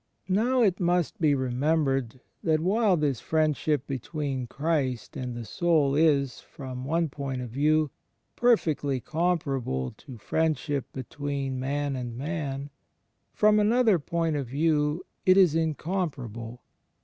Now 0.29 0.63
it 0.63 0.79
must 0.79 1.21
be 1.21 1.35
remembered 1.35 2.21
that 2.41 2.59
while 2.59 2.97
this 2.97 3.19
friendship 3.19 3.85
between 3.85 4.47
Christ 4.47 5.15
and 5.15 5.35
the 5.35 5.45
soul 5.45 5.93
is, 5.93 6.39
from 6.39 6.85
one 6.85 7.07
point 7.07 7.43
of 7.43 7.51
view, 7.51 7.91
perfectly 8.35 8.99
comparable 8.99 9.91
to 9.97 10.17
friendship 10.17 10.91
be 10.91 11.03
tween 11.03 11.59
man 11.59 11.95
and 11.95 12.17
man, 12.17 12.71
from 13.31 13.59
another 13.59 13.99
point 13.99 14.35
of 14.35 14.47
view 14.47 15.05
it 15.23 15.37
is 15.37 15.53
incomparable. 15.53 16.63